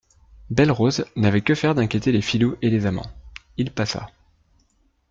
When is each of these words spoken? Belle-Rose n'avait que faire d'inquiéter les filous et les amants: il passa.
Belle-Rose 0.49 1.05
n'avait 1.15 1.43
que 1.43 1.53
faire 1.53 1.75
d'inquiéter 1.75 2.11
les 2.11 2.23
filous 2.23 2.57
et 2.63 2.71
les 2.71 2.87
amants: 2.87 3.11
il 3.57 3.69
passa. 3.71 4.09